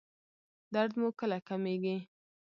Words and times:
درد 0.73 0.91
مو 0.99 1.09
کله 1.19 1.37
کمیږي؟ 1.47 1.97